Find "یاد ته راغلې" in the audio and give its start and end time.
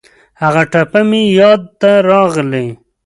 1.39-2.67